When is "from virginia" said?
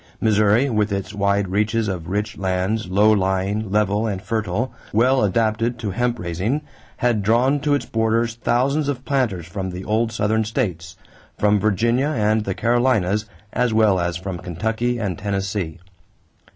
11.37-12.07